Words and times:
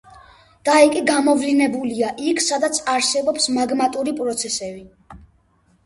დაიკი 0.69 1.03
გამოვლინებულია 1.09 2.11
იქ, 2.31 2.43
სადაც 2.47 2.83
არსებობს 2.97 3.49
მაგმატური 3.61 4.19
პროცესები. 4.23 5.25